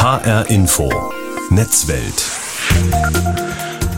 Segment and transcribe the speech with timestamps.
[0.00, 0.88] HR Info.
[1.50, 2.24] Netzwelt.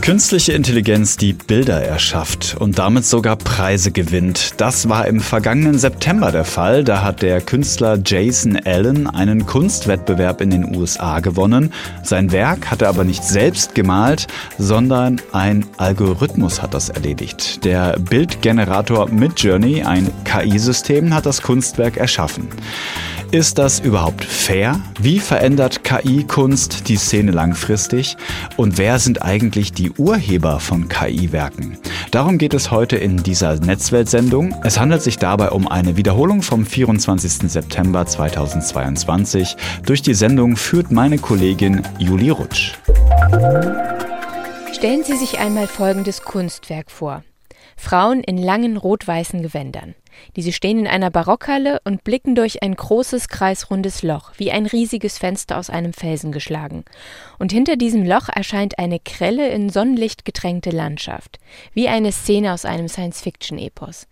[0.01, 4.59] Künstliche Intelligenz, die Bilder erschafft und damit sogar Preise gewinnt.
[4.59, 6.83] Das war im vergangenen September der Fall.
[6.83, 11.71] Da hat der Künstler Jason Allen einen Kunstwettbewerb in den USA gewonnen.
[12.01, 14.25] Sein Werk hat er aber nicht selbst gemalt,
[14.57, 17.63] sondern ein Algorithmus hat das erledigt.
[17.63, 22.47] Der Bildgenerator Midjourney, ein KI-System, hat das Kunstwerk erschaffen.
[23.31, 24.81] Ist das überhaupt fair?
[24.99, 28.17] Wie verändert KI-Kunst die Szene langfristig?
[28.57, 31.77] Und wer sind eigentlich die Urheber von KI-Werken?
[32.11, 34.53] Darum geht es heute in dieser Netzweltsendung.
[34.65, 37.49] Es handelt sich dabei um eine Wiederholung vom 24.
[37.49, 39.55] September 2022.
[39.85, 42.73] Durch die Sendung führt meine Kollegin Julie Rutsch.
[44.73, 47.23] Stellen Sie sich einmal folgendes Kunstwerk vor.
[47.81, 49.95] Frauen in langen rot-weißen Gewändern.
[50.35, 55.17] Diese stehen in einer Barockhalle und blicken durch ein großes kreisrundes Loch, wie ein riesiges
[55.17, 56.85] Fenster aus einem Felsen geschlagen.
[57.39, 61.39] Und hinter diesem Loch erscheint eine grelle, in Sonnenlicht getränkte Landschaft,
[61.73, 64.07] wie eine Szene aus einem Science-Fiction-Epos.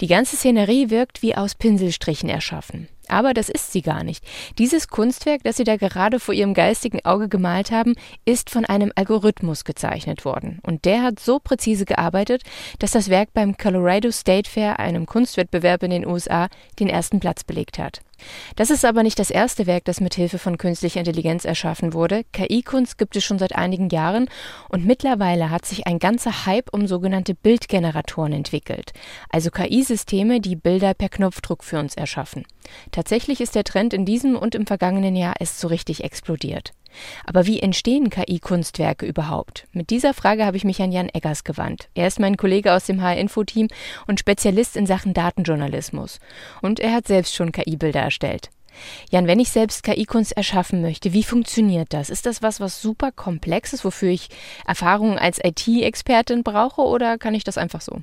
[0.00, 2.88] Die ganze Szenerie wirkt wie aus Pinselstrichen erschaffen.
[3.10, 4.24] Aber das ist sie gar nicht.
[4.58, 7.94] Dieses Kunstwerk, das Sie da gerade vor Ihrem geistigen Auge gemalt haben,
[8.24, 10.60] ist von einem Algorithmus gezeichnet worden.
[10.62, 12.42] Und der hat so präzise gearbeitet,
[12.78, 17.42] dass das Werk beim Colorado State Fair, einem Kunstwettbewerb in den USA, den ersten Platz
[17.42, 18.00] belegt hat.
[18.56, 22.24] Das ist aber nicht das erste Werk, das mit Hilfe von künstlicher Intelligenz erschaffen wurde.
[22.32, 24.28] KI-Kunst gibt es schon seit einigen Jahren
[24.68, 28.92] und mittlerweile hat sich ein ganzer Hype um sogenannte Bildgeneratoren entwickelt,
[29.30, 32.44] also KI-Systeme, die Bilder per Knopfdruck für uns erschaffen.
[32.92, 36.72] Tatsächlich ist der Trend in diesem und im vergangenen Jahr erst so richtig explodiert.
[37.24, 39.66] Aber wie entstehen KI-Kunstwerke überhaupt?
[39.72, 41.88] Mit dieser Frage habe ich mich an Jan Eggers gewandt.
[41.94, 43.68] Er ist mein Kollege aus dem HR-Info-Team
[44.06, 46.18] und Spezialist in Sachen Datenjournalismus.
[46.62, 48.50] Und er hat selbst schon KI-Bilder erstellt.
[49.10, 52.10] Jan, wenn ich selbst KI-Kunst erschaffen möchte, wie funktioniert das?
[52.10, 54.28] Ist das was, was super komplex ist, wofür ich
[54.66, 58.02] Erfahrungen als IT-Expertin brauche oder kann ich das einfach so?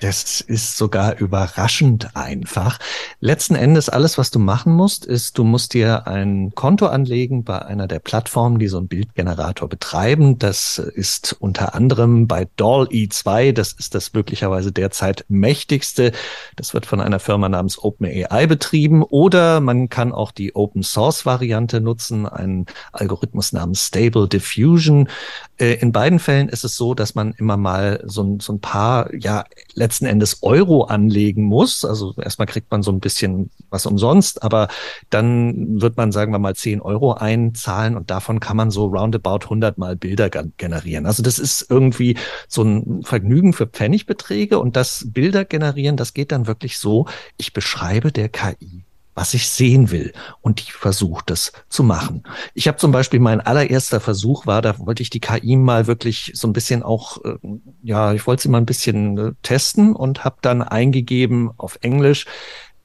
[0.00, 2.78] Das ist sogar überraschend einfach.
[3.20, 7.62] Letzten Endes alles, was du machen musst, ist, du musst dir ein Konto anlegen bei
[7.62, 10.38] einer der Plattformen, die so einen Bildgenerator betreiben.
[10.38, 13.52] Das ist unter anderem bei DALL-E2.
[13.52, 16.12] Das ist das möglicherweise derzeit mächtigste.
[16.56, 19.02] Das wird von einer Firma namens OpenAI betrieben.
[19.02, 25.08] Oder man kann auch die Open Source Variante nutzen, einen Algorithmus namens Stable Diffusion.
[25.56, 29.14] Äh, in beiden Fällen ist es so, dass man immer mal so, so ein paar,
[29.14, 29.44] ja,
[29.84, 31.84] letzten Endes Euro anlegen muss.
[31.84, 34.68] Also erstmal kriegt man so ein bisschen was umsonst, aber
[35.10, 39.44] dann wird man, sagen wir mal, 10 Euro einzahlen und davon kann man so roundabout
[39.44, 41.04] 100 mal Bilder generieren.
[41.04, 42.16] Also das ist irgendwie
[42.48, 47.04] so ein Vergnügen für Pfennigbeträge und das Bilder generieren, das geht dann wirklich so,
[47.36, 48.84] ich beschreibe der KI
[49.14, 50.12] was ich sehen will.
[50.40, 52.24] Und die versucht das zu machen.
[52.54, 56.32] Ich habe zum Beispiel mein allererster Versuch war, da wollte ich die KI mal wirklich
[56.34, 57.36] so ein bisschen auch, äh,
[57.82, 62.26] ja, ich wollte sie mal ein bisschen äh, testen und habe dann eingegeben auf Englisch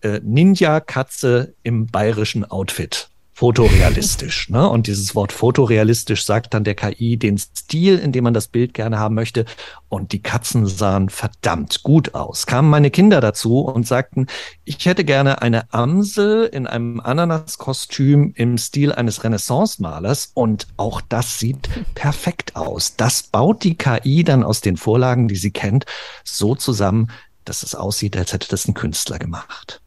[0.01, 4.49] äh, Ninja Katze im bayerischen Outfit fotorealistisch.
[4.49, 4.67] ne?
[4.67, 8.73] Und dieses Wort fotorealistisch sagt dann der KI den Stil, in dem man das Bild
[8.73, 9.45] gerne haben möchte.
[9.87, 12.47] Und die Katzen sahen verdammt gut aus.
[12.47, 14.27] Kamen meine Kinder dazu und sagten,
[14.65, 20.31] ich hätte gerne eine Amsel in einem Ananaskostüm im Stil eines Renaissance-Malers.
[20.33, 22.97] Und auch das sieht perfekt aus.
[22.97, 25.85] Das baut die KI dann aus den Vorlagen, die sie kennt,
[26.25, 27.09] so zusammen,
[27.45, 29.81] dass es aussieht, als hätte das ein Künstler gemacht.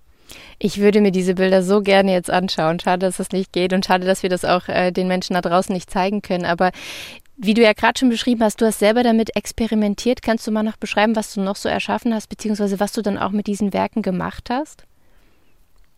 [0.65, 2.79] Ich würde mir diese Bilder so gerne jetzt anschauen.
[2.79, 5.41] Schade, dass das nicht geht und schade, dass wir das auch äh, den Menschen da
[5.41, 6.45] draußen nicht zeigen können.
[6.45, 6.71] Aber
[7.37, 10.23] wie du ja gerade schon beschrieben hast, du hast selber damit experimentiert.
[10.23, 13.19] Kannst du mal noch beschreiben, was du noch so erschaffen hast, beziehungsweise was du dann
[13.19, 14.85] auch mit diesen Werken gemacht hast?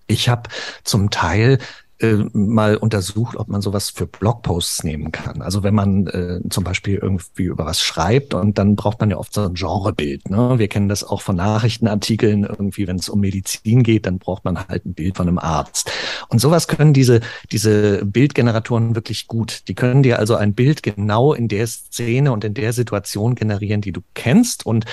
[0.06, 0.48] Ich habe
[0.82, 1.58] zum Teil
[2.04, 5.42] äh, mal untersucht, ob man sowas für Blogposts nehmen kann.
[5.42, 9.16] Also wenn man äh, zum Beispiel irgendwie über was schreibt und dann braucht man ja
[9.16, 10.30] oft so ein Genrebild.
[10.30, 10.58] Ne?
[10.58, 14.68] Wir kennen das auch von Nachrichtenartikeln irgendwie, wenn es um Medizin geht, dann braucht man
[14.68, 15.90] halt ein Bild von einem Arzt.
[16.28, 17.20] Und sowas können diese
[17.50, 19.62] diese Bildgeneratoren wirklich gut.
[19.68, 23.80] Die können dir also ein Bild genau in der Szene und in der Situation generieren,
[23.80, 24.66] die du kennst.
[24.66, 24.84] Und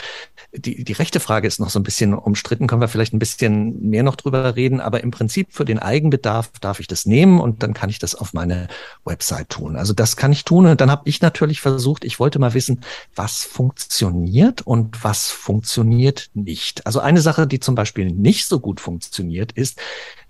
[0.53, 2.67] die die rechte Frage ist noch so ein bisschen umstritten.
[2.67, 4.79] Können wir vielleicht ein bisschen mehr noch drüber reden?
[4.79, 8.15] Aber im Prinzip für den Eigenbedarf darf ich das nehmen und dann kann ich das
[8.15, 8.67] auf meine
[9.05, 9.75] Website tun.
[9.75, 10.65] Also das kann ich tun.
[10.65, 12.81] Und dann habe ich natürlich versucht, ich wollte mal wissen,
[13.15, 16.85] was funktioniert und was funktioniert nicht.
[16.85, 19.79] Also eine Sache, die zum Beispiel nicht so gut funktioniert, ist,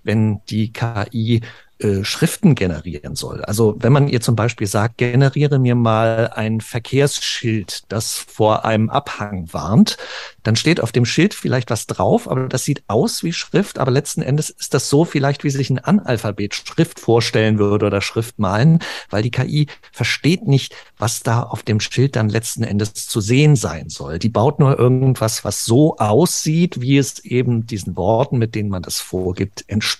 [0.02, 1.42] wenn die KI
[1.82, 3.42] äh, Schriften generieren soll.
[3.44, 8.88] Also wenn man ihr zum Beispiel sagt, generiere mir mal ein Verkehrsschild, das vor einem
[8.88, 9.96] Abhang warnt,
[10.42, 13.90] dann steht auf dem Schild vielleicht was drauf, aber das sieht aus wie Schrift, aber
[13.90, 18.38] letzten Endes ist das so vielleicht, wie sich ein Analphabet Schrift vorstellen würde oder Schrift
[18.38, 18.78] malen,
[19.10, 23.56] weil die KI versteht nicht, was da auf dem Schild dann letzten Endes zu sehen
[23.56, 24.18] sein soll.
[24.18, 28.82] Die baut nur irgendwas, was so aussieht, wie es eben diesen Worten, mit denen man
[28.82, 29.91] das vorgibt, entspricht.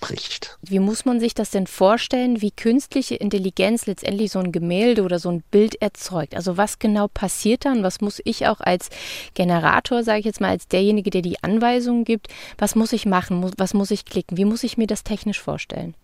[0.61, 5.19] Wie muss man sich das denn vorstellen, wie künstliche Intelligenz letztendlich so ein Gemälde oder
[5.19, 6.35] so ein Bild erzeugt?
[6.35, 7.83] Also was genau passiert dann?
[7.83, 8.89] Was muss ich auch als
[9.33, 13.51] Generator, sage ich jetzt mal, als derjenige, der die Anweisungen gibt, was muss ich machen?
[13.57, 14.37] Was muss ich klicken?
[14.37, 15.95] Wie muss ich mir das technisch vorstellen?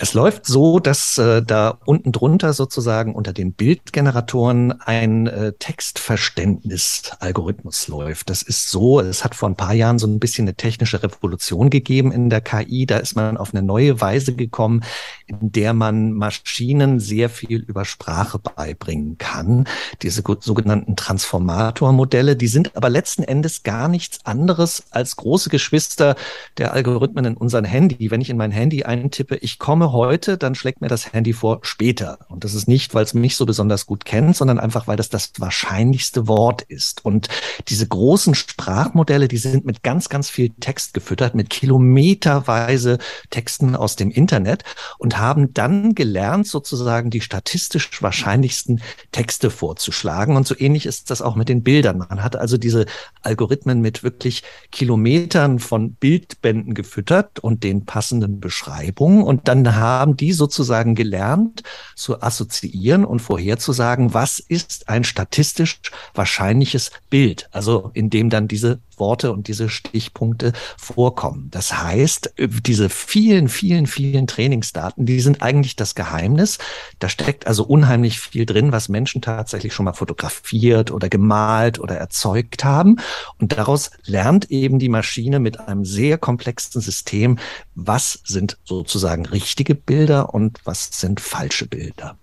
[0.00, 7.88] Es läuft so, dass äh, da unten drunter sozusagen unter den Bildgeneratoren ein äh, Textverständnisalgorithmus
[7.88, 8.30] läuft.
[8.30, 11.68] Das ist so, es hat vor ein paar Jahren so ein bisschen eine technische Revolution
[11.68, 12.86] gegeben in der KI.
[12.86, 14.84] Da ist man auf eine neue Weise gekommen,
[15.26, 19.66] in der man Maschinen sehr viel über Sprache beibringen kann.
[20.02, 26.14] Diese sogenannten Transformatormodelle, die sind aber letzten Endes gar nichts anderes als große Geschwister
[26.56, 28.12] der Algorithmen in unserem Handy.
[28.12, 31.60] Wenn ich in mein Handy eintippe, ich komme heute, dann schlägt mir das Handy vor
[31.62, 32.18] später.
[32.28, 35.08] Und das ist nicht, weil es mich so besonders gut kennt, sondern einfach, weil das
[35.08, 37.04] das wahrscheinlichste Wort ist.
[37.04, 37.28] Und
[37.68, 42.98] diese großen Sprachmodelle, die sind mit ganz, ganz viel Text gefüttert, mit kilometerweise
[43.30, 44.64] Texten aus dem Internet
[44.98, 48.80] und haben dann gelernt, sozusagen die statistisch wahrscheinlichsten
[49.12, 50.36] Texte vorzuschlagen.
[50.36, 51.98] Und so ähnlich ist das auch mit den Bildern.
[51.98, 52.86] Man hat also diese
[53.22, 54.42] Algorithmen mit wirklich
[54.72, 59.22] Kilometern von Bildbänden gefüttert und den passenden Beschreibungen.
[59.22, 61.62] Und dann haben die sozusagen gelernt
[61.94, 65.80] zu assoziieren und vorherzusagen, was ist ein statistisch
[66.14, 71.48] wahrscheinliches Bild, also in dem dann diese Worte und diese Stichpunkte vorkommen.
[71.50, 76.58] Das heißt, diese vielen, vielen, vielen Trainingsdaten, die sind eigentlich das Geheimnis.
[76.98, 81.96] Da steckt also unheimlich viel drin, was Menschen tatsächlich schon mal fotografiert oder gemalt oder
[81.96, 82.96] erzeugt haben.
[83.38, 87.38] Und daraus lernt eben die Maschine mit einem sehr komplexen System,
[87.74, 92.16] was sind sozusagen richtige Bilder und was sind falsche Bilder.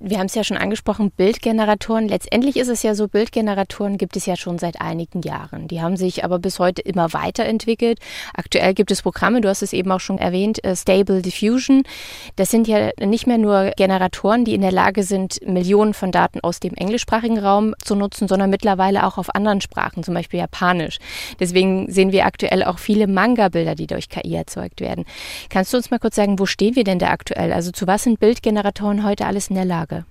[0.00, 2.08] Wir haben es ja schon angesprochen, Bildgeneratoren.
[2.08, 5.68] Letztendlich ist es ja so, Bildgeneratoren gibt es ja schon seit einigen Jahren.
[5.68, 8.00] Die haben sich sich aber bis heute immer weiterentwickelt.
[8.34, 11.84] Aktuell gibt es Programme, du hast es eben auch schon erwähnt, äh, Stable Diffusion.
[12.36, 16.40] Das sind ja nicht mehr nur Generatoren, die in der Lage sind, Millionen von Daten
[16.40, 20.98] aus dem englischsprachigen Raum zu nutzen, sondern mittlerweile auch auf anderen Sprachen, zum Beispiel Japanisch.
[21.38, 25.04] Deswegen sehen wir aktuell auch viele Manga-Bilder, die durch KI erzeugt werden.
[25.50, 27.52] Kannst du uns mal kurz sagen, wo stehen wir denn da aktuell?
[27.52, 30.04] Also zu was sind Bildgeneratoren heute alles in der Lage?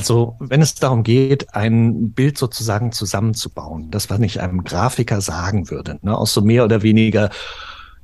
[0.00, 5.68] Also wenn es darum geht, ein Bild sozusagen zusammenzubauen, das, was ich einem Grafiker sagen
[5.68, 7.28] würde, ne, aus so mehr oder weniger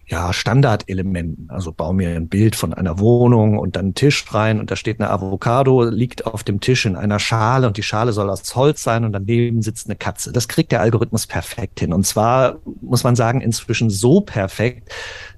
[0.05, 1.49] ja, Standardelementen.
[1.49, 4.77] Also baue mir ein Bild von einer Wohnung und dann einen Tisch rein und da
[4.77, 8.55] steht eine Avocado, liegt auf dem Tisch in einer Schale und die Schale soll aus
[8.55, 10.33] Holz sein und daneben sitzt eine Katze.
[10.33, 11.95] Das kriegt der Algorithmus perfekt hin.
[11.95, 14.93] Und zwar muss man sagen, inzwischen so perfekt,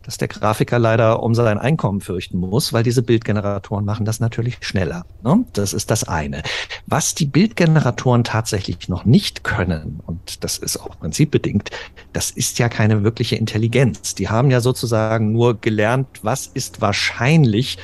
[0.08, 4.56] dass der Grafiker leider um sein Einkommen fürchten muss, weil diese Bildgeneratoren machen das natürlich
[4.62, 5.04] schneller.
[5.22, 5.44] Ne?
[5.52, 6.42] Das ist das eine.
[6.86, 11.68] Was die Bildgeneratoren tatsächlich noch nicht können, und das ist auch prinzipbedingt,
[12.14, 14.14] das ist ja keine wirkliche Intelligenz.
[14.14, 17.76] Die haben ja sozusagen nur gelernt, was ist wahrscheinlich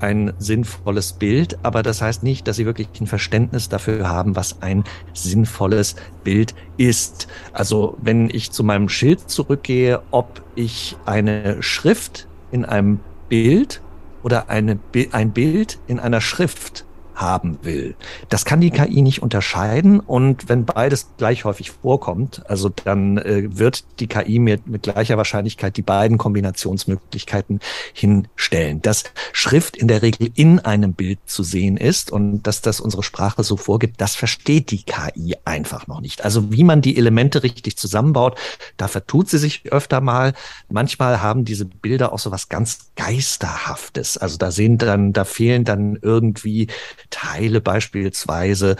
[0.00, 4.62] ein sinnvolles Bild, aber das heißt nicht, dass sie wirklich ein Verständnis dafür haben, was
[4.62, 7.28] ein sinnvolles Bild ist.
[7.52, 13.80] Also wenn ich zu meinem Schild zurückgehe, ob ich eine Schrift in einem Bild
[14.22, 14.78] oder eine,
[15.12, 16.84] ein Bild in einer Schrift
[17.14, 17.94] haben will.
[18.28, 23.56] Das kann die KI nicht unterscheiden und wenn beides gleich häufig vorkommt, also dann äh,
[23.56, 27.60] wird die KI mit, mit gleicher Wahrscheinlichkeit die beiden Kombinationsmöglichkeiten
[27.92, 28.82] hinstellen.
[28.82, 33.02] Dass Schrift in der Regel in einem Bild zu sehen ist und dass das unsere
[33.02, 36.24] Sprache so vorgibt, das versteht die KI einfach noch nicht.
[36.24, 38.38] Also wie man die Elemente richtig zusammenbaut,
[38.76, 40.34] da vertut sie sich öfter mal.
[40.68, 44.16] Manchmal haben diese Bilder auch so was ganz Geisterhaftes.
[44.16, 46.68] Also da sehen dann, da fehlen dann irgendwie
[47.10, 48.76] Teile beispielsweise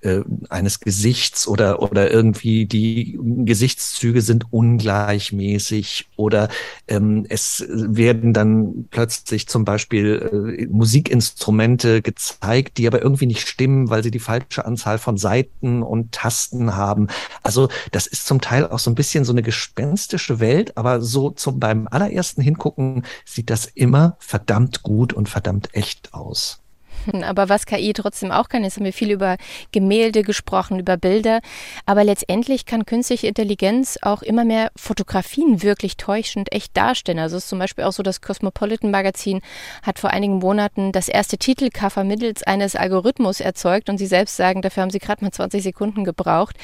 [0.00, 6.48] äh, eines Gesichts oder, oder irgendwie die Gesichtszüge sind ungleichmäßig oder
[6.86, 13.90] ähm, es werden dann plötzlich zum Beispiel äh, Musikinstrumente gezeigt, die aber irgendwie nicht stimmen,
[13.90, 17.08] weil sie die falsche Anzahl von Seiten und Tasten haben.
[17.42, 21.30] Also das ist zum Teil auch so ein bisschen so eine gespenstische Welt, aber so
[21.30, 26.60] zum beim allerersten Hingucken sieht das immer verdammt gut und verdammt echt aus.
[27.22, 29.36] Aber was KI trotzdem auch kann, jetzt haben wir viel über
[29.72, 31.40] Gemälde gesprochen, über Bilder.
[31.86, 37.18] Aber letztendlich kann künstliche Intelligenz auch immer mehr Fotografien wirklich täuschend echt darstellen.
[37.18, 39.40] Also es ist zum Beispiel auch so, das Cosmopolitan Magazin
[39.82, 44.62] hat vor einigen Monaten das erste Titelcover mittels eines Algorithmus erzeugt und sie selbst sagen,
[44.62, 46.56] dafür haben sie gerade mal 20 Sekunden gebraucht.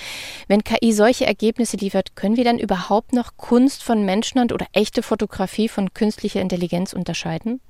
[0.48, 5.02] Wenn KI solche Ergebnisse liefert, können wir dann überhaupt noch Kunst von Menschenhand oder echte
[5.02, 7.60] Fotografie von künstlicher Intelligenz unterscheiden?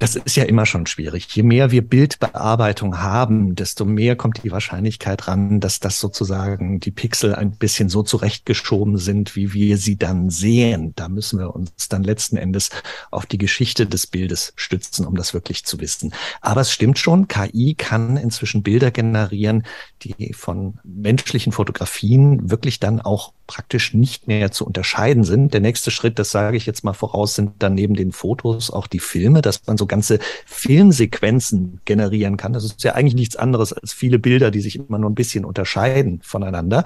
[0.00, 1.26] Das ist ja immer schon schwierig.
[1.34, 6.92] Je mehr wir Bildbearbeitung haben, desto mehr kommt die Wahrscheinlichkeit ran, dass das sozusagen die
[6.92, 10.92] Pixel ein bisschen so zurechtgeschoben sind, wie wir sie dann sehen.
[10.94, 12.70] Da müssen wir uns dann letzten Endes
[13.10, 16.14] auf die Geschichte des Bildes stützen, um das wirklich zu wissen.
[16.42, 19.64] Aber es stimmt schon, KI kann inzwischen Bilder generieren,
[20.02, 25.54] die von menschlichen Fotografien wirklich dann auch praktisch nicht mehr zu unterscheiden sind.
[25.54, 28.86] Der nächste Schritt, das sage ich jetzt mal voraus, sind dann neben den Fotos auch
[28.86, 32.52] die Filme, dass man so ganze Filmsequenzen generieren kann.
[32.52, 35.44] Das ist ja eigentlich nichts anderes als viele Bilder, die sich immer nur ein bisschen
[35.44, 36.84] unterscheiden voneinander.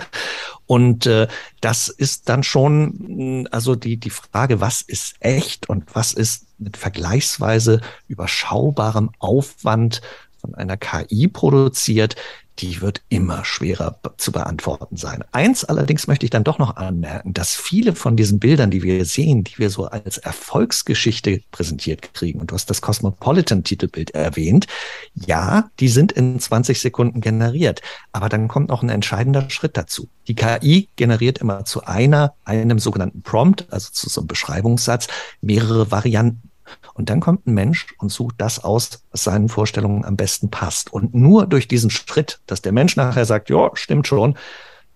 [0.66, 1.28] Und äh,
[1.60, 6.76] das ist dann schon, also die, die Frage, was ist echt und was ist mit
[6.76, 10.00] vergleichsweise überschaubarem Aufwand
[10.42, 12.16] von einer KI produziert,
[12.58, 15.24] die wird immer schwerer zu beantworten sein.
[15.32, 19.04] Eins allerdings möchte ich dann doch noch anmerken, dass viele von diesen Bildern, die wir
[19.04, 24.66] sehen, die wir so als Erfolgsgeschichte präsentiert kriegen, und du hast das Cosmopolitan-Titelbild erwähnt,
[25.14, 27.80] ja, die sind in 20 Sekunden generiert.
[28.12, 30.08] Aber dann kommt noch ein entscheidender Schritt dazu.
[30.28, 35.08] Die KI generiert immer zu einer, einem sogenannten Prompt, also zu so einem Beschreibungssatz,
[35.40, 36.51] mehrere Varianten.
[36.94, 40.92] Und dann kommt ein Mensch und sucht das aus, was seinen Vorstellungen am besten passt.
[40.92, 44.36] Und nur durch diesen Schritt, dass der Mensch nachher sagt, ja, stimmt schon,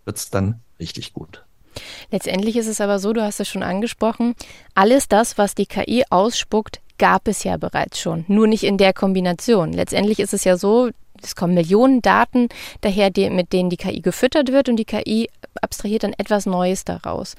[0.04, 1.44] wird es dann richtig gut.
[2.10, 4.34] Letztendlich ist es aber so, du hast es schon angesprochen,
[4.74, 8.94] alles das, was die KI ausspuckt, gab es ja bereits schon, nur nicht in der
[8.94, 9.72] Kombination.
[9.72, 10.90] Letztendlich ist es ja so,
[11.22, 12.48] es kommen Millionen Daten
[12.80, 15.28] daher, die, mit denen die KI gefüttert wird und die KI
[15.60, 17.36] abstrahiert dann etwas Neues daraus.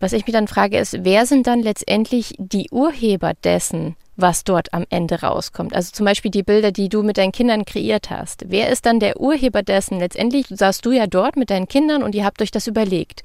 [0.00, 4.72] Was ich mich dann frage, ist, wer sind dann letztendlich die Urheber dessen, was dort
[4.72, 5.74] am Ende rauskommt?
[5.74, 8.44] Also zum Beispiel die Bilder, die du mit deinen Kindern kreiert hast.
[8.48, 9.98] Wer ist dann der Urheber dessen?
[9.98, 13.22] Letztendlich saßt du ja dort mit deinen Kindern und ihr habt euch das überlegt.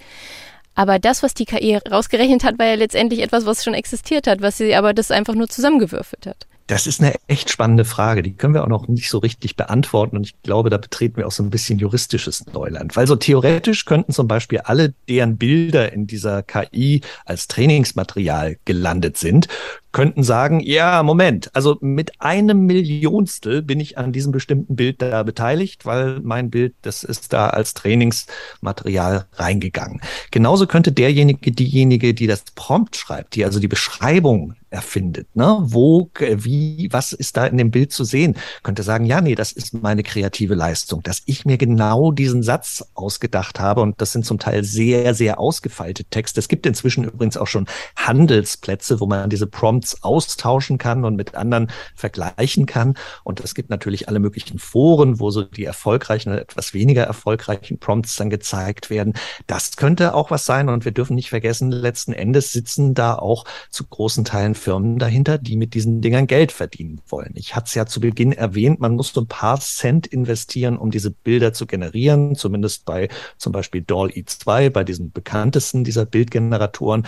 [0.75, 4.42] Aber das, was die KI rausgerechnet hat, war ja letztendlich etwas, was schon existiert hat,
[4.42, 6.48] was sie aber das einfach nur zusammengewürfelt hat.
[6.67, 8.24] Das ist eine echt spannende Frage.
[8.24, 10.15] Die können wir auch noch nicht so richtig beantworten.
[10.15, 12.96] Und ich glaube, da betreten wir auch so ein bisschen juristisches Neuland.
[12.96, 19.17] Weil so theoretisch könnten zum Beispiel alle, deren Bilder in dieser KI als Trainingsmaterial gelandet
[19.17, 19.50] sind,
[19.91, 25.24] könnten sagen, ja, Moment, also mit einem Millionstel bin ich an diesem bestimmten Bild da
[25.24, 30.01] beteiligt, weil mein Bild, das ist da als Trainingsmaterial reingegangen.
[30.32, 36.10] Genauso könnte derjenige, diejenige, die das Prompt schreibt, die also die Beschreibung erfindet, ne, wo,
[36.20, 39.74] wie, was ist da in dem Bild zu sehen, könnte sagen, ja, nee, das ist
[39.74, 44.39] meine kreative Leistung, dass ich mir genau diesen Satz ausgedacht habe und das sind zum
[44.39, 46.39] Teil sehr, sehr ausgefeilte Texte.
[46.39, 51.36] Es gibt inzwischen übrigens auch schon Handelsplätze, wo man diese Prompts austauschen kann und mit
[51.36, 52.96] anderen vergleichen kann.
[53.24, 57.77] Und es gibt natürlich alle möglichen Foren, wo so die erfolgreichen oder etwas weniger erfolgreichen
[57.77, 59.13] Prompts dann gezeigt werden.
[59.46, 60.70] Das könnte auch was sein.
[60.70, 65.38] Und wir dürfen nicht vergessen, letzten Endes sitzen da auch zu großen Teilen Firmen dahinter,
[65.38, 67.34] die mit diesen Dingern Geld verdienen wollen.
[67.36, 70.89] Ich hatte es ja zu Beginn erwähnt, man muss so ein paar Cent investieren, um
[70.89, 77.05] diese Bilder zu generieren, zumindest bei zum Beispiel DALL-E2, bei diesen bekanntesten dieser Bildgeneratoren.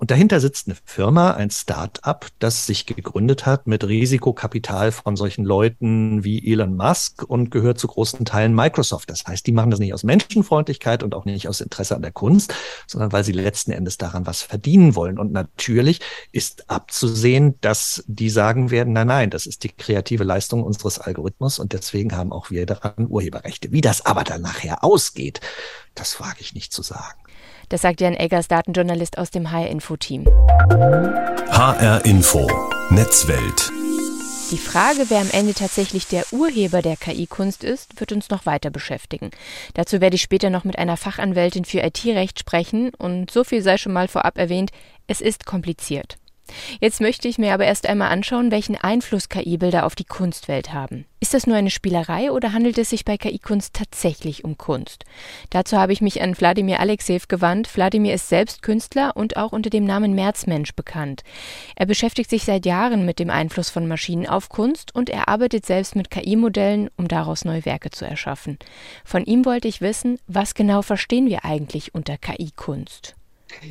[0.00, 5.44] Und dahinter sitzt eine Firma, ein Start-up, das sich gegründet hat mit Risikokapital von solchen
[5.44, 9.10] Leuten wie Elon Musk und gehört zu großen Teilen Microsoft.
[9.10, 12.12] Das heißt, die machen das nicht aus Menschenfreundlichkeit und auch nicht aus Interesse an der
[12.12, 12.54] Kunst,
[12.86, 15.18] sondern weil sie letzten Endes daran was verdienen wollen.
[15.18, 16.00] Und natürlich
[16.32, 21.58] ist abzusehen, dass die sagen werden, nein, nein, das ist die kreative Leistung unseres Algorithmus
[21.58, 23.70] und deswegen haben auch wir daran Urheberrechte.
[23.70, 25.42] Wie das aber dann nachher ausgeht,
[25.94, 27.20] das wage ich nicht zu sagen.
[27.70, 30.24] Das sagt Jan Eggers, Datenjournalist aus dem HR-Info-Team.
[30.26, 32.50] HR Info,
[32.90, 33.70] Netzwelt.
[34.50, 38.70] Die Frage, wer am Ende tatsächlich der Urheber der KI-Kunst ist, wird uns noch weiter
[38.70, 39.30] beschäftigen.
[39.74, 43.78] Dazu werde ich später noch mit einer Fachanwältin für IT-Recht sprechen und so viel sei
[43.78, 44.72] schon mal vorab erwähnt,
[45.06, 46.18] es ist kompliziert.
[46.80, 51.06] Jetzt möchte ich mir aber erst einmal anschauen, welchen Einfluss KI-Bilder auf die Kunstwelt haben.
[51.22, 55.04] Ist das nur eine Spielerei oder handelt es sich bei KI-Kunst tatsächlich um Kunst?
[55.50, 57.76] Dazu habe ich mich an Wladimir Alexeev gewandt.
[57.76, 61.22] Wladimir ist selbst Künstler und auch unter dem Namen Märzmensch bekannt.
[61.76, 65.66] Er beschäftigt sich seit Jahren mit dem Einfluss von Maschinen auf Kunst und er arbeitet
[65.66, 68.58] selbst mit KI-Modellen, um daraus neue Werke zu erschaffen.
[69.04, 73.14] Von ihm wollte ich wissen, was genau verstehen wir eigentlich unter KI-Kunst?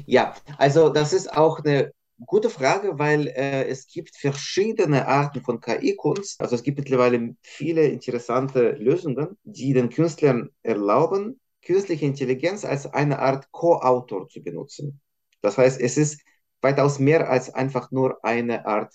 [0.05, 1.91] Ja, also das ist auch eine
[2.25, 6.41] Gute Frage, weil äh, es gibt verschiedene Arten von KI-Kunst.
[6.41, 13.19] Also es gibt mittlerweile viele interessante Lösungen, die den Künstlern erlauben, künstliche Intelligenz als eine
[13.19, 14.99] Art Co-Autor zu benutzen.
[15.41, 16.21] Das heißt, es ist
[16.61, 18.93] weitaus mehr als einfach nur eine Art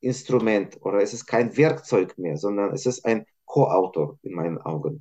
[0.00, 5.00] Instrument oder es ist kein Werkzeug mehr, sondern es ist ein Co-Autor in meinen Augen.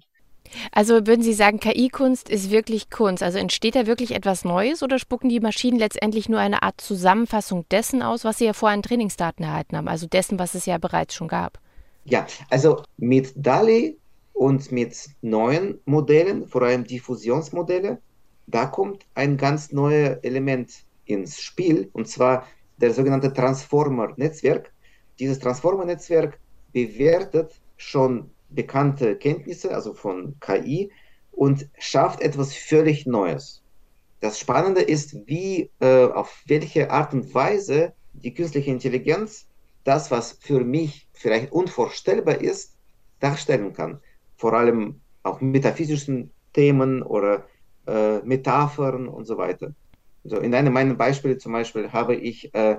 [0.72, 3.24] Also würden Sie sagen, KI-Kunst ist wirklich Kunst?
[3.24, 7.66] Also entsteht da wirklich etwas Neues oder spucken die Maschinen letztendlich nur eine Art Zusammenfassung
[7.70, 10.78] dessen aus, was sie ja vorher an Trainingsdaten erhalten haben, also dessen, was es ja
[10.78, 11.60] bereits schon gab?
[12.06, 13.98] Ja, also mit DALI
[14.34, 18.00] und mit neuen Modellen, vor allem Diffusionsmodelle,
[18.48, 20.72] da kommt ein ganz neues Element
[21.06, 22.46] ins Spiel, und zwar
[22.78, 24.72] der sogenannte Transformer-Netzwerk.
[25.20, 26.38] Dieses Transformer-Netzwerk
[26.74, 30.92] bewertet schon bekannte Kenntnisse, also von KI,
[31.32, 33.62] und schafft etwas völlig Neues.
[34.22, 39.48] Das Spannende ist, wie, äh, auf welche Art und Weise die künstliche Intelligenz
[39.84, 42.76] das, was für mich vielleicht unvorstellbar ist,
[43.20, 44.00] darstellen kann.
[44.38, 47.46] Vor allem auch metaphysischen Themen oder
[47.88, 49.74] äh, Metaphern und so weiter.
[50.24, 52.78] Also in einem meiner Beispiele zum Beispiel habe ich äh,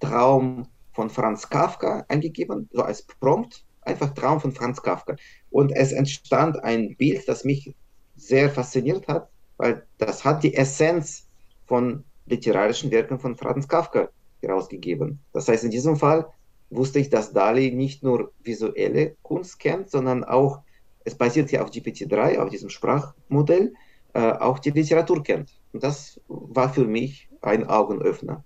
[0.00, 5.16] Traum von Franz Kafka eingegeben, so als Prompt einfach Traum von Franz Kafka.
[5.50, 7.74] Und es entstand ein Bild, das mich
[8.16, 11.26] sehr fasziniert hat, weil das hat die Essenz
[11.66, 14.08] von literarischen Werken von Franz Kafka
[14.40, 15.20] herausgegeben.
[15.32, 16.26] Das heißt, in diesem Fall
[16.70, 20.60] wusste ich, dass Dali nicht nur visuelle Kunst kennt, sondern auch,
[21.04, 23.74] es basiert ja auf GPT-3, auf diesem Sprachmodell,
[24.14, 25.50] äh, auch die Literatur kennt.
[25.72, 28.44] Und das war für mich ein Augenöffner.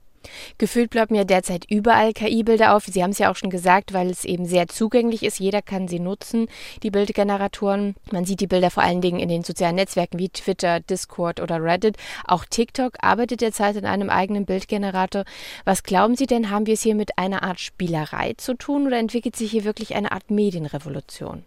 [0.59, 2.87] Gefühlt bleiben ja derzeit überall KI-Bilder auf.
[2.87, 5.39] Sie haben es ja auch schon gesagt, weil es eben sehr zugänglich ist.
[5.39, 6.49] Jeder kann sie nutzen,
[6.83, 7.95] die Bildgeneratoren.
[8.13, 11.63] Man sieht die Bilder vor allen Dingen in den sozialen Netzwerken wie Twitter, Discord oder
[11.63, 11.97] Reddit.
[12.27, 15.25] Auch TikTok arbeitet derzeit in einem eigenen Bildgenerator.
[15.65, 18.99] Was glauben Sie denn, haben wir es hier mit einer Art Spielerei zu tun oder
[18.99, 21.45] entwickelt sich hier wirklich eine Art Medienrevolution?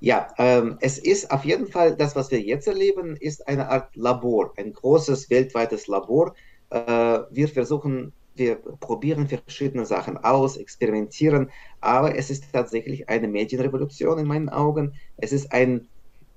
[0.00, 3.94] Ja, ähm, es ist auf jeden Fall das, was wir jetzt erleben, ist eine Art
[3.94, 6.34] Labor, ein großes weltweites Labor,
[6.72, 11.50] wir versuchen, wir probieren verschiedene Sachen aus, experimentieren,
[11.80, 14.94] aber es ist tatsächlich eine Medienrevolution in meinen Augen.
[15.16, 15.88] Es ist ein,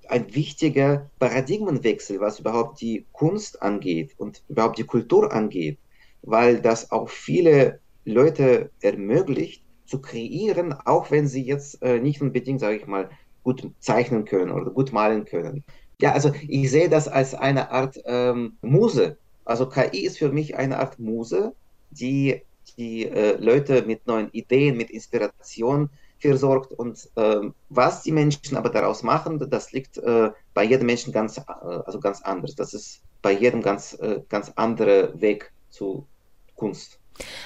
[0.08, 5.80] ein wichtiger Paradigmenwechsel, was überhaupt die Kunst angeht und überhaupt die Kultur angeht,
[6.22, 12.60] weil das auch viele Leute ermöglicht, zu kreieren, auch wenn sie jetzt äh, nicht unbedingt,
[12.60, 13.10] sage ich mal,
[13.44, 15.64] gut zeichnen können oder gut malen können.
[16.02, 20.56] Ja, also ich sehe das als eine Art ähm, Muse, also KI ist für mich
[20.58, 21.54] eine Art Muse,
[21.92, 22.42] die
[22.78, 28.70] die äh, Leute mit neuen Ideen, mit Inspiration versorgt und äh, was die Menschen aber
[28.70, 32.56] daraus machen, das liegt äh, bei jedem Menschen ganz, äh, also ganz anders.
[32.56, 36.08] Das ist bei jedem ganz, äh, ganz anderer Weg zu
[36.56, 37.00] Kunst.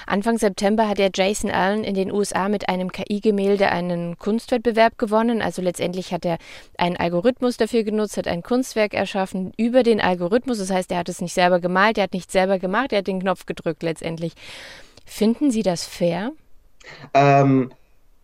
[0.06, 5.42] Anfang September hat der Jason Allen in den USA mit einem KI-Gemälde einen Kunstwettbewerb gewonnen.
[5.42, 6.38] Also letztendlich hat er
[6.78, 10.58] einen Algorithmus dafür genutzt, hat ein Kunstwerk erschaffen über den Algorithmus.
[10.60, 13.08] Das heißt, er hat es nicht selber gemalt, er hat nicht selber gemacht, er hat
[13.08, 14.34] den Knopf gedrückt letztendlich.
[15.06, 16.32] Finden Sie das fair?
[17.14, 17.72] Ähm,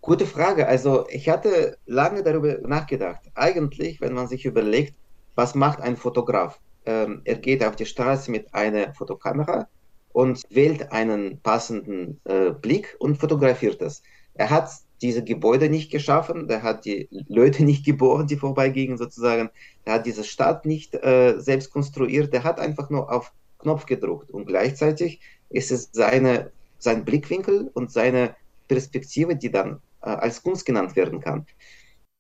[0.02, 0.68] gute Frage.
[0.68, 3.22] Also ich hatte lange darüber nachgedacht.
[3.34, 4.94] Eigentlich, wenn man sich überlegt,
[5.36, 6.60] was macht ein Fotograf?
[6.86, 9.68] Ähm, er geht auf die Straße mit einer Fotokamera
[10.16, 14.02] und wählt einen passenden äh, Blick und fotografiert das.
[14.34, 14.70] Er hat
[15.02, 19.50] diese Gebäude nicht geschaffen, er hat die Leute nicht geboren, die vorbeigingen sozusagen,
[19.84, 24.32] er hat diese Stadt nicht äh, selbst konstruiert, er hat einfach nur auf Knopf gedruckt
[24.32, 28.38] und gleichzeitig ist es seine, sein Blickwinkel und seine
[28.70, 31.46] Perspektive, die dann äh, als Kunst genannt werden kann.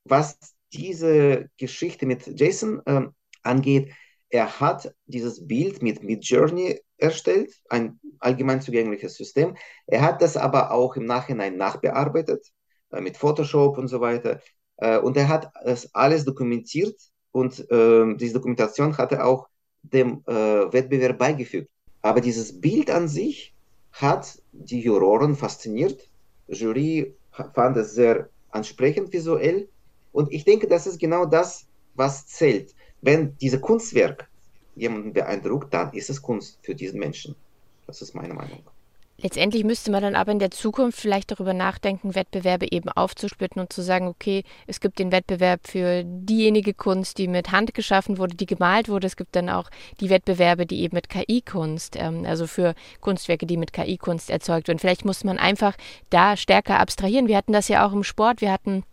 [0.03, 0.37] Was
[0.73, 3.93] diese Geschichte mit Jason ähm, angeht,
[4.27, 9.55] er hat dieses Bild mit Midjourney erstellt, ein allgemein zugängliches System.
[9.87, 12.51] Er hat das aber auch im Nachhinein nachbearbeitet
[12.91, 14.41] äh, mit Photoshop und so weiter.
[14.77, 16.99] Äh, und er hat das alles dokumentiert
[17.31, 19.47] und äh, diese Dokumentation hat er auch
[19.83, 21.69] dem äh, Wettbewerb beigefügt.
[22.01, 23.53] Aber dieses Bild an sich
[23.91, 26.09] hat die Juroren fasziniert.
[26.47, 27.15] Die Jury
[27.53, 29.69] fand es sehr ansprechend visuell.
[30.11, 32.73] Und ich denke, das ist genau das, was zählt.
[33.01, 34.29] Wenn dieses Kunstwerk
[34.75, 37.35] jemanden beeindruckt, dann ist es Kunst für diesen Menschen.
[37.87, 38.63] Das ist meine Meinung.
[39.17, 43.71] Letztendlich müsste man dann aber in der Zukunft vielleicht darüber nachdenken, Wettbewerbe eben aufzusplitten und
[43.71, 48.35] zu sagen, okay, es gibt den Wettbewerb für diejenige Kunst, die mit Hand geschaffen wurde,
[48.35, 49.07] die gemalt wurde.
[49.07, 49.69] Es gibt dann auch
[50.01, 54.79] die Wettbewerbe, die eben mit KI-Kunst, ähm, also für Kunstwerke, die mit KI-Kunst erzeugt werden.
[54.79, 55.77] Vielleicht muss man einfach
[56.09, 57.29] da stärker abstrahieren.
[57.29, 58.41] Wir hatten das ja auch im Sport.
[58.41, 58.83] Wir hatten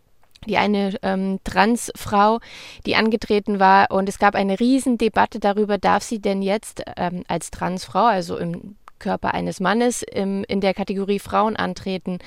[0.47, 2.41] die eine ähm, Transfrau,
[2.87, 3.91] die angetreten war.
[3.91, 8.77] Und es gab eine Riesendebatte darüber, darf sie denn jetzt ähm, als Transfrau, also im
[9.03, 12.19] Körper eines Mannes im, in der Kategorie Frauen antreten.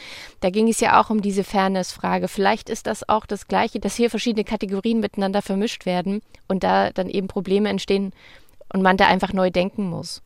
[0.41, 2.27] Da ging es ja auch um diese Fairness-Frage.
[2.27, 6.91] Vielleicht ist das auch das Gleiche, dass hier verschiedene Kategorien miteinander vermischt werden und da
[6.91, 8.11] dann eben Probleme entstehen
[8.73, 10.21] und man da einfach neu denken muss.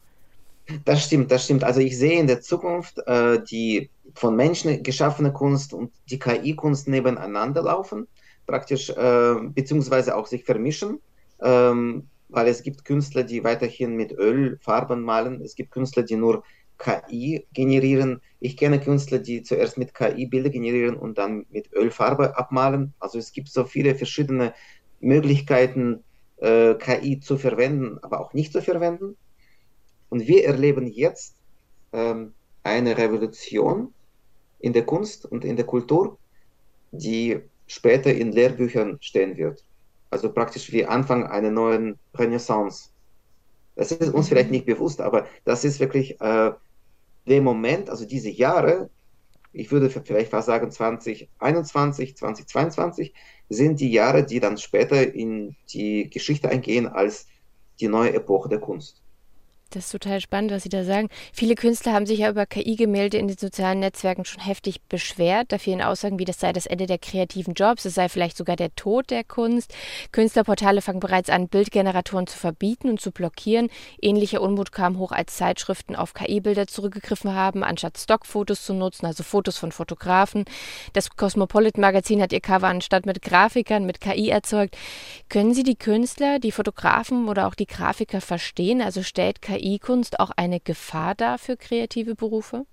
[0.85, 1.63] Das stimmt, das stimmt.
[1.63, 6.87] Also ich sehe in der Zukunft äh, die von Menschen geschaffene Kunst und die KI-Kunst
[6.87, 8.07] nebeneinander laufen,
[8.45, 10.99] praktisch, äh, beziehungsweise auch sich vermischen,
[11.41, 16.15] ähm, weil es gibt Künstler, die weiterhin mit Öl Farben malen, es gibt Künstler, die
[16.15, 16.43] nur
[16.77, 18.21] KI generieren.
[18.39, 22.93] Ich kenne Künstler, die zuerst mit KI Bilder generieren und dann mit Ölfarbe abmalen.
[22.99, 24.53] Also es gibt so viele verschiedene
[24.99, 26.03] Möglichkeiten,
[26.37, 29.17] äh, KI zu verwenden, aber auch nicht zu verwenden.
[30.09, 31.35] Und wir erleben jetzt
[31.93, 33.93] ähm, eine Revolution
[34.59, 36.17] in der Kunst und in der Kultur,
[36.91, 39.63] die später in Lehrbüchern stehen wird.
[40.09, 42.89] Also praktisch wie Anfang einer neuen Renaissance.
[43.75, 46.51] Das ist uns vielleicht nicht bewusst, aber das ist wirklich äh,
[47.27, 48.89] der Moment, also diese Jahre,
[49.53, 53.13] ich würde vielleicht fast sagen 2021, 2022,
[53.49, 57.27] sind die Jahre, die dann später in die Geschichte eingehen als
[57.79, 59.01] die neue Epoche der Kunst.
[59.71, 61.09] Das ist total spannend, was Sie da sagen.
[61.31, 65.51] Viele Künstler haben sich ja über KI-Gemälde in den sozialen Netzwerken schon heftig beschwert.
[65.51, 68.55] Da fehlen Aussagen, wie das sei das Ende der kreativen Jobs, es sei vielleicht sogar
[68.55, 69.71] der Tod der Kunst.
[70.11, 73.69] Künstlerportale fangen bereits an, Bildgeneratoren zu verbieten und zu blockieren.
[74.01, 79.21] Ähnlicher Unmut kam hoch, als Zeitschriften auf KI-Bilder zurückgegriffen haben, anstatt Stockfotos zu nutzen, also
[79.21, 80.45] Fotos von Fotografen.
[80.93, 84.75] Das Cosmopolitan-Magazin hat ihr Cover anstatt mit Grafikern mit KI erzeugt.
[85.29, 88.81] Können Sie die Künstler, die Fotografen oder auch die Grafiker verstehen?
[88.81, 92.65] Also stellt KI KI-Kunst auch eine Gefahr dar für kreative Berufe?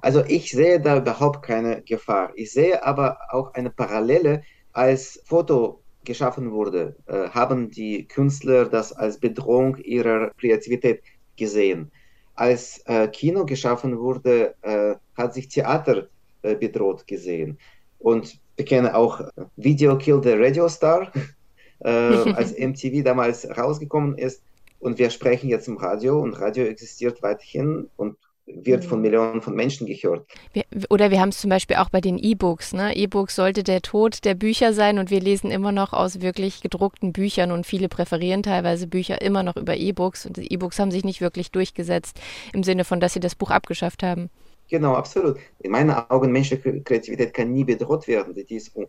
[0.00, 2.32] Also ich sehe da überhaupt keine Gefahr.
[2.36, 4.42] Ich sehe aber auch eine Parallele.
[4.72, 11.02] Als Foto geschaffen wurde, äh, haben die Künstler das als Bedrohung ihrer Kreativität
[11.36, 11.90] gesehen.
[12.34, 16.08] Als äh, Kino geschaffen wurde, äh, hat sich Theater
[16.42, 17.58] äh, bedroht gesehen.
[17.98, 19.20] Und wir kennen auch
[19.56, 21.12] Video Kill the Radio Star,
[21.80, 24.42] äh, als MTV damals rausgekommen ist
[24.84, 28.16] und wir sprechen jetzt im Radio und Radio existiert weiterhin und
[28.46, 29.02] wird von mhm.
[29.04, 30.26] Millionen von Menschen gehört.
[30.52, 32.74] Wir, oder wir haben es zum Beispiel auch bei den E-Books.
[32.74, 32.94] Ne?
[32.94, 37.14] E-Books sollte der Tod der Bücher sein und wir lesen immer noch aus wirklich gedruckten
[37.14, 41.04] Büchern und viele präferieren teilweise Bücher immer noch über E-Books und die E-Books haben sich
[41.04, 42.20] nicht wirklich durchgesetzt
[42.52, 44.28] im Sinne von, dass sie das Buch abgeschafft haben.
[44.68, 45.38] Genau, absolut.
[45.60, 48.34] In meinen Augen menschliche Kreativität kann nie bedroht werden.
[48.34, 48.86] Die ist un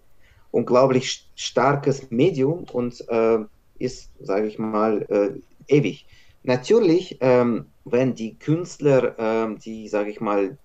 [0.51, 3.39] unglaublich starkes Medium und äh,
[3.77, 6.05] ist, sage ich mal, äh, ewig.
[6.43, 10.57] Natürlich, ähm, wenn die Künstler, ähm, die, sage ich mal,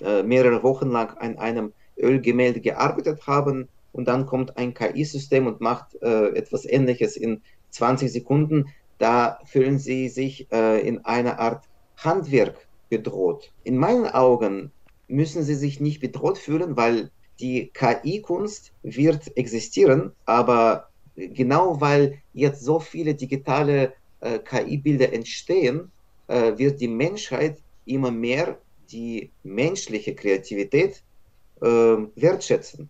[0.00, 5.60] äh, mehrere Wochen lang an einem Ölgemälde gearbeitet haben und dann kommt ein KI-System und
[5.60, 8.66] macht äh, etwas Ähnliches in 20 Sekunden,
[8.98, 11.64] da fühlen sie sich äh, in einer Art
[11.96, 13.52] Handwerk bedroht.
[13.64, 14.72] In meinen Augen
[15.08, 22.62] müssen sie sich nicht bedroht fühlen, weil die KI-Kunst wird existieren, aber genau weil jetzt
[22.62, 23.92] so viele digitale
[24.24, 25.90] äh, KI-Bilder entstehen,
[26.28, 28.58] äh, wird die Menschheit immer mehr
[28.90, 31.02] die menschliche Kreativität
[31.60, 32.88] äh, wertschätzen.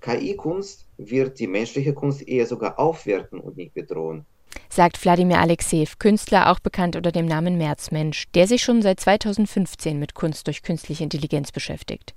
[0.00, 4.24] KI-Kunst wird die menschliche Kunst eher sogar aufwerten und nicht bedrohen.
[4.68, 9.98] Sagt Wladimir Alexeev, Künstler auch bekannt unter dem Namen Märzmensch, der sich schon seit 2015
[9.98, 12.14] mit Kunst durch künstliche Intelligenz beschäftigt.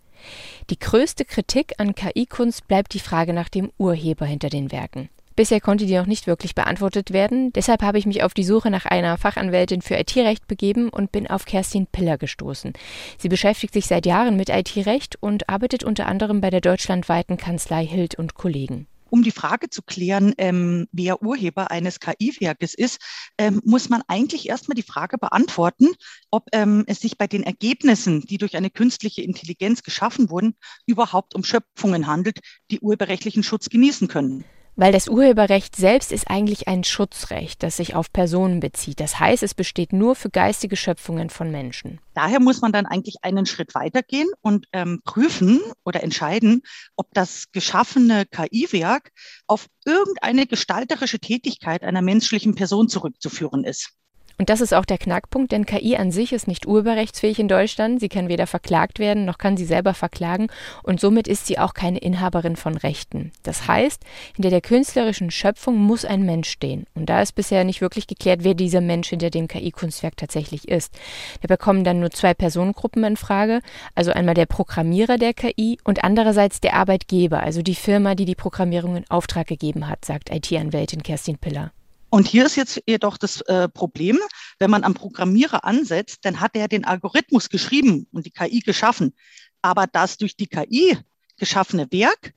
[0.70, 5.10] Die größte Kritik an KI-Kunst bleibt die Frage nach dem Urheber hinter den Werken.
[5.40, 7.54] Bisher konnte die noch nicht wirklich beantwortet werden.
[7.54, 11.28] Deshalb habe ich mich auf die Suche nach einer Fachanwältin für IT-Recht begeben und bin
[11.28, 12.74] auf Kerstin Piller gestoßen.
[13.18, 17.88] Sie beschäftigt sich seit Jahren mit IT-Recht und arbeitet unter anderem bei der deutschlandweiten Kanzlei
[17.88, 18.88] Hild und Kollegen.
[19.12, 23.00] Um die Frage zu klären, ähm, wer Urheber eines KI-Werkes ist,
[23.38, 25.88] ähm, muss man eigentlich erstmal die Frage beantworten,
[26.32, 31.34] ob ähm, es sich bei den Ergebnissen, die durch eine künstliche Intelligenz geschaffen wurden, überhaupt
[31.34, 32.40] um Schöpfungen handelt,
[32.72, 34.44] die urheberrechtlichen Schutz genießen können.
[34.80, 39.02] Weil das Urheberrecht selbst ist eigentlich ein Schutzrecht, das sich auf Personen bezieht.
[39.02, 42.00] Das heißt, es besteht nur für geistige Schöpfungen von Menschen.
[42.14, 46.62] Daher muss man dann eigentlich einen Schritt weitergehen und ähm, prüfen oder entscheiden,
[46.96, 49.12] ob das geschaffene KI-Werk
[49.48, 53.99] auf irgendeine gestalterische Tätigkeit einer menschlichen Person zurückzuführen ist.
[54.40, 58.00] Und das ist auch der Knackpunkt, denn KI an sich ist nicht urheberrechtsfähig in Deutschland.
[58.00, 60.48] Sie kann weder verklagt werden, noch kann sie selber verklagen
[60.82, 63.34] und somit ist sie auch keine Inhaberin von Rechten.
[63.44, 64.02] Das heißt,
[64.38, 66.86] hinter der künstlerischen Schöpfung muss ein Mensch stehen.
[66.96, 70.98] Und da ist bisher nicht wirklich geklärt, wer dieser Mensch hinter dem KI-Kunstwerk tatsächlich ist.
[71.42, 73.60] Da bekommen dann nur zwei Personengruppen in Frage,
[73.94, 78.36] also einmal der Programmierer der KI und andererseits der Arbeitgeber, also die Firma, die die
[78.36, 81.74] Programmierung in Auftrag gegeben hat, sagt IT-Anwältin Kerstin Piller.
[82.10, 84.18] Und hier ist jetzt jedoch das äh, Problem,
[84.58, 89.16] wenn man am Programmierer ansetzt, dann hat er den Algorithmus geschrieben und die KI geschaffen.
[89.62, 90.98] Aber das durch die KI
[91.38, 92.34] geschaffene Werk,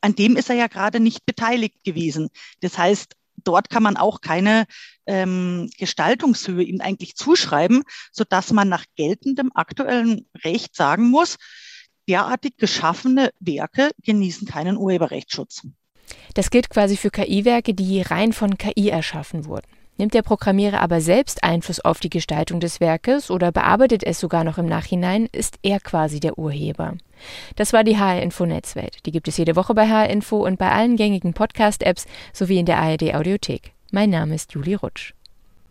[0.00, 2.28] an dem ist er ja gerade nicht beteiligt gewesen.
[2.60, 4.66] Das heißt, dort kann man auch keine
[5.06, 11.36] ähm, Gestaltungshöhe ihm eigentlich zuschreiben, so dass man nach geltendem aktuellen Recht sagen muss,
[12.08, 15.66] derartig geschaffene Werke genießen keinen Urheberrechtsschutz.
[16.34, 19.66] Das gilt quasi für KI-Werke, die rein von KI erschaffen wurden.
[19.98, 24.44] Nimmt der Programmierer aber selbst Einfluss auf die Gestaltung des Werkes oder bearbeitet es sogar
[24.44, 26.94] noch im Nachhinein, ist er quasi der Urheber.
[27.56, 29.06] Das war die HR Info Netzwelt.
[29.06, 32.66] Die gibt es jede Woche bei HR Info und bei allen gängigen Podcast-Apps sowie in
[32.66, 33.72] der ARD Audiothek.
[33.90, 35.14] Mein Name ist Julie Rutsch.